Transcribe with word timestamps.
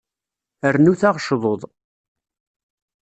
Rrnut-aɣ 0.73 1.15
ccḍuḍ. 1.19 1.61